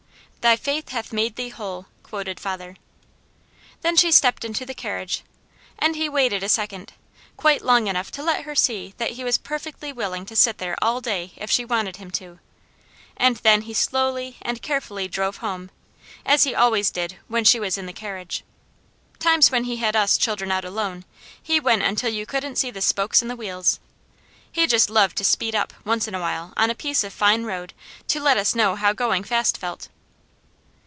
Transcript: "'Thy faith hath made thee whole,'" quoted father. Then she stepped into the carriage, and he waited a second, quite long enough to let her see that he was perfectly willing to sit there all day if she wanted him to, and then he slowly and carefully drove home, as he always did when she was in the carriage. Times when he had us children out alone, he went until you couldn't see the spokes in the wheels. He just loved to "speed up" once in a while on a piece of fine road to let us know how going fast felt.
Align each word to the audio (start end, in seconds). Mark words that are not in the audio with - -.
"'Thy 0.43 0.55
faith 0.55 0.89
hath 0.89 1.13
made 1.13 1.35
thee 1.35 1.49
whole,'" 1.49 1.85
quoted 2.01 2.39
father. 2.39 2.75
Then 3.83 3.95
she 3.95 4.11
stepped 4.11 4.43
into 4.43 4.65
the 4.65 4.73
carriage, 4.73 5.21
and 5.77 5.95
he 5.95 6.09
waited 6.09 6.41
a 6.41 6.49
second, 6.49 6.93
quite 7.37 7.61
long 7.61 7.85
enough 7.85 8.09
to 8.13 8.23
let 8.23 8.43
her 8.45 8.55
see 8.55 8.95
that 8.97 9.11
he 9.11 9.23
was 9.23 9.37
perfectly 9.37 9.93
willing 9.93 10.25
to 10.25 10.35
sit 10.35 10.57
there 10.57 10.75
all 10.81 10.99
day 10.99 11.33
if 11.35 11.51
she 11.51 11.63
wanted 11.63 11.97
him 11.97 12.09
to, 12.13 12.39
and 13.15 13.35
then 13.37 13.61
he 13.61 13.73
slowly 13.75 14.37
and 14.41 14.63
carefully 14.63 15.07
drove 15.07 15.37
home, 15.37 15.69
as 16.25 16.43
he 16.43 16.55
always 16.55 16.89
did 16.89 17.17
when 17.27 17.43
she 17.43 17.59
was 17.59 17.77
in 17.77 17.85
the 17.85 17.93
carriage. 17.93 18.43
Times 19.19 19.51
when 19.51 19.65
he 19.65 19.75
had 19.75 19.95
us 19.95 20.17
children 20.17 20.51
out 20.51 20.65
alone, 20.65 21.05
he 21.39 21.59
went 21.59 21.83
until 21.83 22.11
you 22.11 22.25
couldn't 22.25 22.55
see 22.55 22.71
the 22.71 22.81
spokes 22.81 23.21
in 23.21 23.27
the 23.27 23.35
wheels. 23.35 23.79
He 24.51 24.65
just 24.65 24.89
loved 24.89 25.17
to 25.17 25.23
"speed 25.23 25.53
up" 25.53 25.71
once 25.85 26.07
in 26.07 26.15
a 26.15 26.19
while 26.19 26.51
on 26.57 26.71
a 26.71 26.75
piece 26.75 27.03
of 27.03 27.13
fine 27.13 27.43
road 27.43 27.73
to 28.07 28.19
let 28.19 28.37
us 28.37 28.55
know 28.55 28.73
how 28.73 28.91
going 28.91 29.23
fast 29.23 29.55
felt. 29.55 29.89